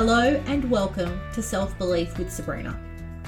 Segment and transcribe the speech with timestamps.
[0.00, 2.74] Hello and welcome to Self Belief with Sabrina,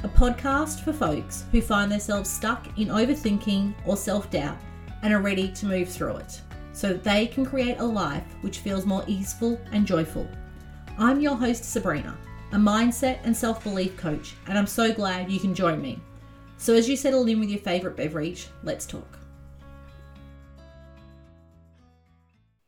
[0.04, 4.56] a podcast for folks who find themselves stuck in overthinking or self doubt
[5.02, 6.40] and are ready to move through it
[6.72, 10.26] so that they can create a life which feels more easeful and joyful.
[10.96, 12.16] I'm your host, Sabrina,
[12.52, 16.00] a mindset and self belief coach, and I'm so glad you can join me.
[16.56, 19.21] So, as you settle in with your favourite beverage, let's talk.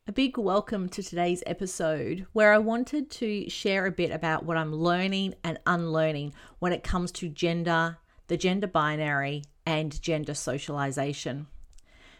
[0.07, 4.55] A big welcome to today's episode, where I wanted to share a bit about what
[4.55, 11.47] I'm learning and unlearning when it comes to gender, the gender binary, and gender socialization.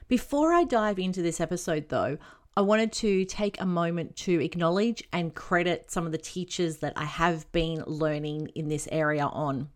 [0.08, 2.18] Before I dive into this episode, though,
[2.58, 6.94] I wanted to take a moment to acknowledge and credit some of the teachers that
[6.96, 9.70] I have been learning in this area on.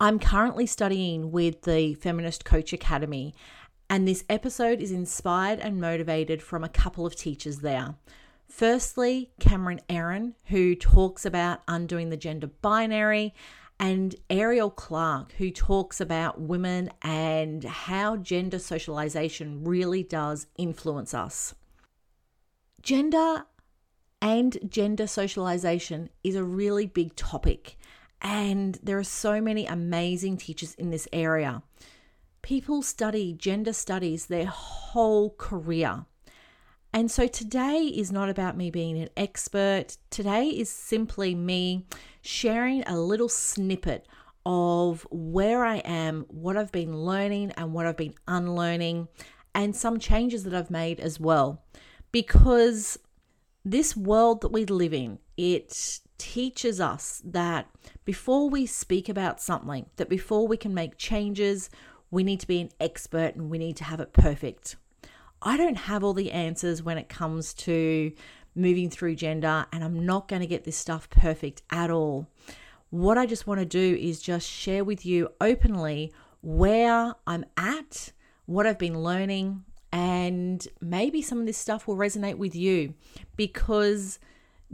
[0.00, 3.32] I'm currently studying with the Feminist Coach Academy,
[3.90, 7.94] and this episode is inspired and motivated from a couple of teachers there.
[8.46, 13.34] Firstly, Cameron Airen, who talks about undoing the gender binary,
[13.80, 21.54] and Ariel Clark, who talks about women and how gender socialization really does influence us.
[22.82, 23.44] Gender
[24.20, 27.76] and gender socialization is a really big topic,
[28.20, 31.62] and there are so many amazing teachers in this area.
[32.42, 36.06] People study gender studies their whole career.
[36.92, 39.98] And so today is not about me being an expert.
[40.10, 41.86] Today is simply me
[42.22, 44.06] sharing a little snippet
[44.46, 49.08] of where I am, what I've been learning, and what I've been unlearning,
[49.54, 51.62] and some changes that I've made as well.
[52.10, 52.98] Because
[53.64, 57.68] this world that we live in, it teaches us that
[58.06, 61.68] before we speak about something, that before we can make changes,
[62.10, 64.76] we need to be an expert and we need to have it perfect.
[65.42, 68.12] I don't have all the answers when it comes to
[68.54, 72.26] moving through gender, and I'm not going to get this stuff perfect at all.
[72.90, 78.12] What I just want to do is just share with you openly where I'm at,
[78.46, 82.94] what I've been learning, and maybe some of this stuff will resonate with you
[83.36, 84.18] because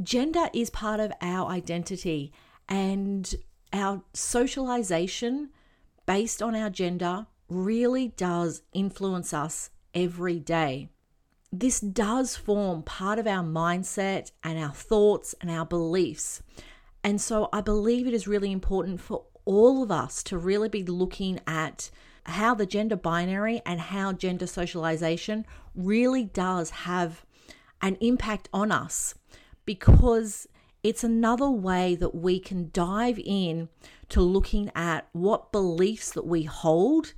[0.02, 2.32] gender is part of our identity
[2.68, 3.34] and
[3.72, 5.50] our socialization
[6.06, 10.88] based on our gender really does influence us every day.
[11.52, 16.42] This does form part of our mindset and our thoughts and our beliefs.
[17.02, 20.82] And so I believe it is really important for all of us to really be
[20.82, 21.90] looking at
[22.26, 25.44] how the gender binary and how gender socialization
[25.74, 27.24] really does have
[27.82, 29.14] an impact on us
[29.66, 30.48] because
[30.84, 33.70] it's another way that we can dive in
[34.10, 37.14] to looking at what beliefs that we hold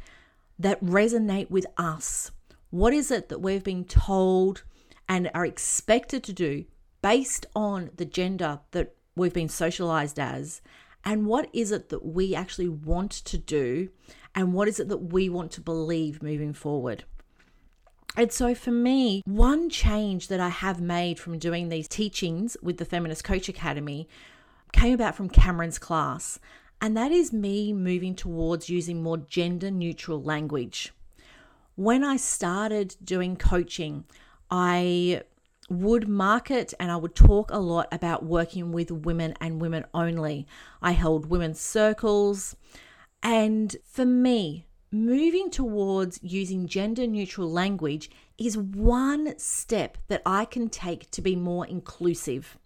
[0.56, 2.30] that resonate with us.
[2.70, 4.62] What is it that we've been told
[5.08, 6.64] and are expected to do
[7.02, 10.62] based on the gender that we've been socialized as?
[11.04, 13.88] And what is it that we actually want to do?
[14.32, 17.04] And what is it that we want to believe moving forward?
[18.16, 22.78] And so, for me, one change that I have made from doing these teachings with
[22.78, 24.08] the Feminist Coach Academy
[24.72, 26.38] came about from Cameron's class.
[26.80, 30.92] And that is me moving towards using more gender neutral language.
[31.74, 34.04] When I started doing coaching,
[34.50, 35.22] I
[35.68, 40.46] would market and I would talk a lot about working with women and women only.
[40.80, 42.56] I held women's circles.
[43.22, 50.68] And for me, moving towards using gender neutral language is one step that I can
[50.68, 52.58] take to be more inclusive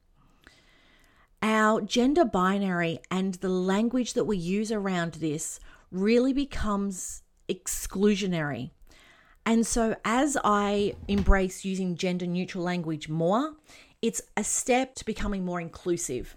[1.42, 5.58] our gender binary and the language that we use around this
[5.90, 8.70] really becomes exclusionary.
[9.46, 13.54] And so, as I embrace using gender neutral language more,
[14.02, 16.36] it's a step to becoming more inclusive.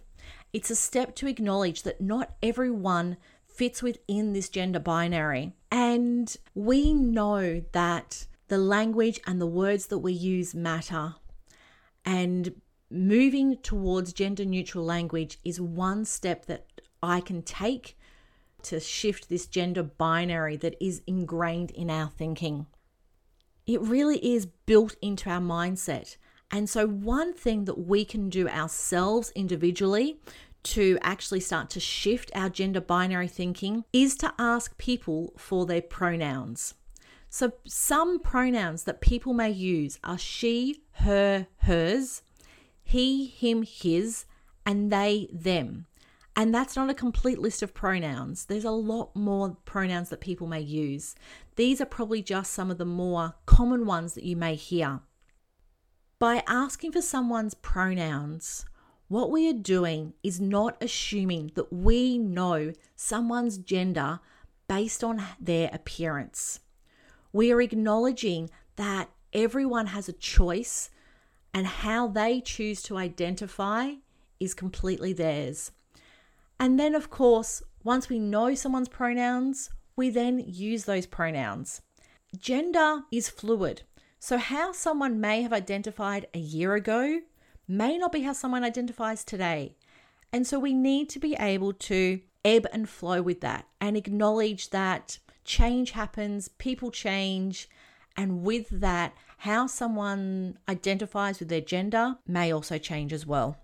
[0.53, 3.17] It's a step to acknowledge that not everyone
[3.53, 5.53] fits within this gender binary.
[5.71, 11.15] And we know that the language and the words that we use matter.
[12.05, 16.67] And moving towards gender neutral language is one step that
[17.01, 17.97] I can take
[18.63, 22.67] to shift this gender binary that is ingrained in our thinking.
[23.65, 26.17] It really is built into our mindset.
[26.51, 30.19] And so, one thing that we can do ourselves individually
[30.63, 35.81] to actually start to shift our gender binary thinking is to ask people for their
[35.81, 36.73] pronouns.
[37.29, 42.21] So, some pronouns that people may use are she, her, hers,
[42.83, 44.25] he, him, his,
[44.65, 45.87] and they, them.
[46.35, 48.45] And that's not a complete list of pronouns.
[48.45, 51.15] There's a lot more pronouns that people may use.
[51.55, 55.01] These are probably just some of the more common ones that you may hear.
[56.17, 58.65] By asking for someone's pronouns,
[59.13, 64.19] what we are doing is not assuming that we know someone's gender
[64.67, 66.61] based on their appearance.
[67.31, 70.89] We are acknowledging that everyone has a choice
[71.53, 73.91] and how they choose to identify
[74.39, 75.69] is completely theirs.
[76.59, 81.83] And then, of course, once we know someone's pronouns, we then use those pronouns.
[82.35, 83.83] Gender is fluid.
[84.19, 87.19] So, how someone may have identified a year ago
[87.67, 89.75] may not be how someone identifies today.
[90.31, 94.69] And so, we need to be able to ebb and flow with that and acknowledge
[94.71, 97.69] that change happens, people change,
[98.15, 103.57] and with that, how someone identifies with their gender may also change as well.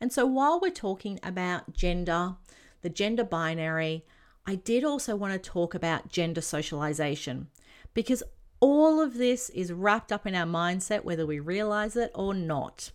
[0.00, 2.36] And so, while we're talking about gender,
[2.82, 4.04] the gender binary,
[4.46, 7.48] I did also want to talk about gender socialization
[7.94, 8.22] because
[8.66, 12.90] all of this is wrapped up in our mindset, whether we realize it or not.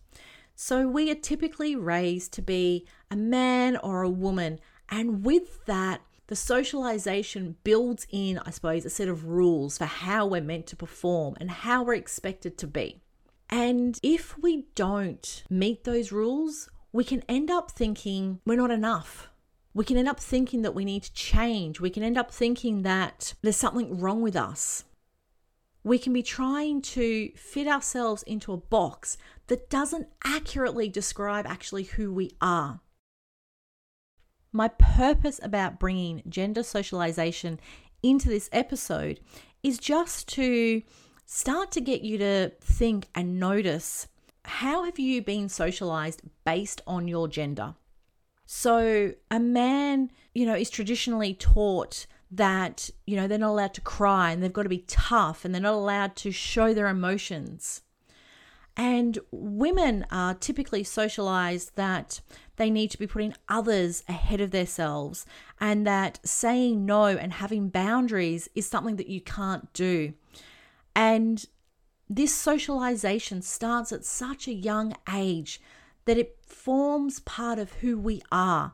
[0.54, 4.60] So, we are typically raised to be a man or a woman,
[4.90, 10.26] and with that, the socialization builds in, I suppose, a set of rules for how
[10.26, 13.02] we're meant to perform and how we're expected to be.
[13.50, 19.30] And if we don't meet those rules, we can end up thinking we're not enough.
[19.74, 21.80] We can end up thinking that we need to change.
[21.80, 24.84] We can end up thinking that there's something wrong with us.
[25.84, 29.18] We can be trying to fit ourselves into a box
[29.48, 32.82] that doesn't accurately describe actually who we are.
[34.52, 37.60] My purpose about bringing gender socialization
[38.04, 39.20] into this episode
[39.64, 40.82] is just to
[41.26, 44.08] start to get you to think and notice
[44.46, 47.76] how have you been socialized based on your gender?
[48.46, 53.82] So, a man, you know, is traditionally taught that, you know, they're not allowed to
[53.82, 57.82] cry and they've got to be tough and they're not allowed to show their emotions.
[58.78, 62.22] And women are typically socialized that
[62.56, 65.26] they need to be putting others ahead of themselves
[65.60, 70.14] and that saying no and having boundaries is something that you can't do.
[70.96, 71.46] And
[72.10, 75.60] this socialization starts at such a young age
[76.06, 78.74] that it forms part of who we are.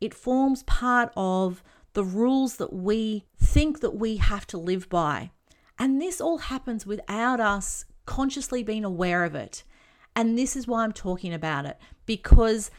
[0.00, 1.62] It forms part of
[1.96, 5.30] the rules that we think that we have to live by.
[5.78, 9.64] And this all happens without us consciously being aware of it.
[10.14, 12.70] And this is why I'm talking about it because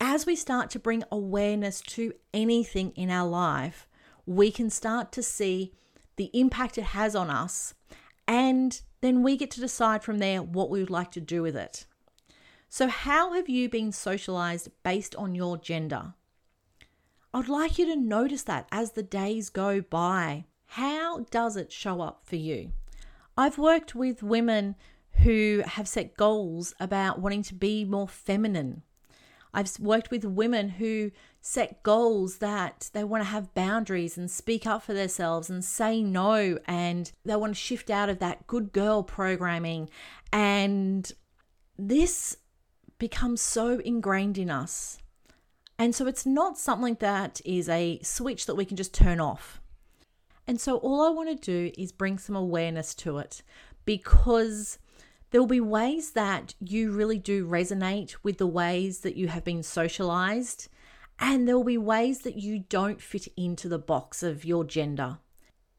[0.00, 3.86] as we start to bring awareness to anything in our life,
[4.24, 5.74] we can start to see
[6.16, 7.74] the impact it has on us.
[8.26, 11.54] And then we get to decide from there what we would like to do with
[11.54, 11.84] it.
[12.70, 16.14] So, how have you been socialized based on your gender?
[17.38, 20.46] I'd like you to notice that as the days go by.
[20.66, 22.72] How does it show up for you?
[23.36, 24.74] I've worked with women
[25.22, 28.82] who have set goals about wanting to be more feminine.
[29.54, 34.66] I've worked with women who set goals that they want to have boundaries and speak
[34.66, 38.72] up for themselves and say no, and they want to shift out of that good
[38.72, 39.90] girl programming.
[40.32, 41.12] And
[41.78, 42.36] this
[42.98, 44.98] becomes so ingrained in us.
[45.78, 49.60] And so it's not something that is a switch that we can just turn off.
[50.46, 53.42] And so all I want to do is bring some awareness to it
[53.84, 54.78] because
[55.30, 59.44] there will be ways that you really do resonate with the ways that you have
[59.44, 60.68] been socialized,
[61.18, 65.18] and there will be ways that you don't fit into the box of your gender.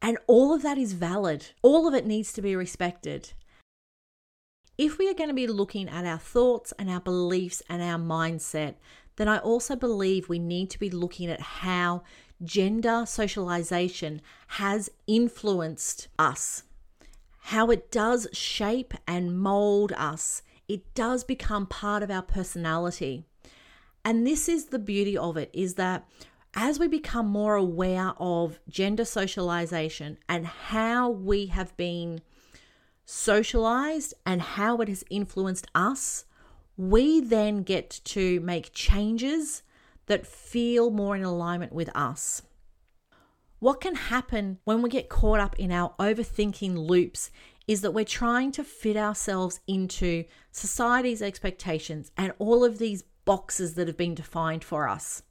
[0.02, 3.34] And all of that is valid, all of it needs to be respected.
[4.78, 7.98] If we are going to be looking at our thoughts and our beliefs and our
[7.98, 8.76] mindset,
[9.20, 12.04] then I also believe we need to be looking at how
[12.42, 16.64] gender socialization has influenced us,
[17.40, 20.42] how it does shape and mold us.
[20.70, 23.26] It does become part of our personality.
[24.06, 26.08] And this is the beauty of it is that
[26.54, 32.22] as we become more aware of gender socialization and how we have been
[33.04, 36.24] socialized and how it has influenced us,
[36.80, 39.64] we then get to make changes
[40.06, 42.42] that feel more in alignment with us.
[43.60, 47.32] What can happen when we get caught up in our overthinking loops
[47.68, 53.74] is that we're trying to fit ourselves into society's expectations and all of these boxes
[53.74, 55.22] that have been defined for us.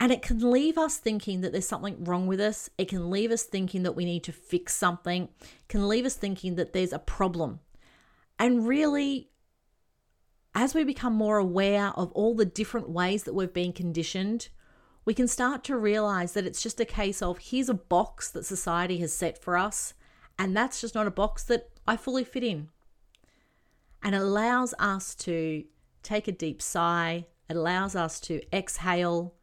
[0.00, 2.70] And it can leave us thinking that there's something wrong with us.
[2.78, 5.24] It can leave us thinking that we need to fix something.
[5.42, 7.60] It can leave us thinking that there's a problem.
[8.38, 9.28] And really,
[10.56, 14.48] as we become more aware of all the different ways that we've been conditioned,
[15.04, 18.46] we can start to realize that it's just a case of here's a box that
[18.46, 19.92] society has set for us,
[20.38, 22.70] and that's just not a box that I fully fit in.
[24.02, 25.64] And it allows us to
[26.02, 27.26] take a deep sigh.
[27.50, 29.34] It allows us to exhale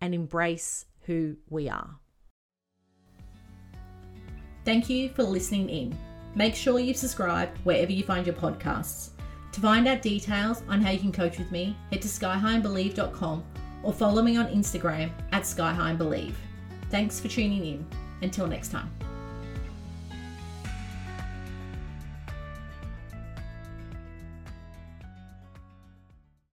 [0.00, 1.98] and embrace who we are.
[4.64, 5.98] Thank you for listening in.
[6.36, 9.10] Make sure you subscribe wherever you find your podcasts.
[9.56, 13.42] To find out details on how you can coach with me, head to skyhighandbelieve.com
[13.82, 16.34] or follow me on Instagram at skyhighandbelieve.
[16.90, 17.86] Thanks for tuning in.
[18.20, 18.92] Until next time.